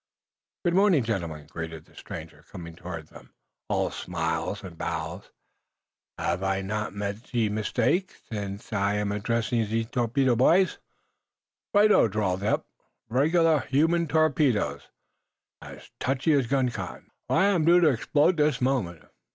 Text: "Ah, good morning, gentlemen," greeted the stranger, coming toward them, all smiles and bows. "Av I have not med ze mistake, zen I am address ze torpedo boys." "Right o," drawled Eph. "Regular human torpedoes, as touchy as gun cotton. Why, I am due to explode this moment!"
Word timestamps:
"Ah, 0.03 0.61
good 0.65 0.73
morning, 0.73 1.03
gentlemen," 1.03 1.45
greeted 1.45 1.85
the 1.85 1.93
stranger, 1.93 2.43
coming 2.49 2.75
toward 2.75 3.09
them, 3.09 3.35
all 3.69 3.91
smiles 3.91 4.63
and 4.63 4.75
bows. 4.75 5.29
"Av 6.17 6.41
I 6.41 6.55
have 6.55 6.65
not 6.65 6.95
med 6.95 7.27
ze 7.27 7.49
mistake, 7.49 8.19
zen 8.33 8.59
I 8.71 8.95
am 8.95 9.11
address 9.11 9.49
ze 9.49 9.85
torpedo 9.85 10.35
boys." 10.35 10.79
"Right 11.71 11.91
o," 11.91 12.07
drawled 12.07 12.41
Eph. 12.41 12.63
"Regular 13.09 13.59
human 13.59 14.07
torpedoes, 14.07 14.87
as 15.61 15.91
touchy 15.99 16.33
as 16.33 16.47
gun 16.47 16.69
cotton. 16.69 17.11
Why, 17.27 17.43
I 17.45 17.49
am 17.49 17.63
due 17.63 17.79
to 17.79 17.89
explode 17.89 18.37
this 18.37 18.59
moment!" 18.59 19.05